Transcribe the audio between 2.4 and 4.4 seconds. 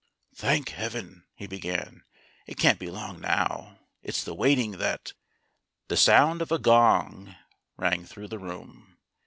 "it can't be long now. It's the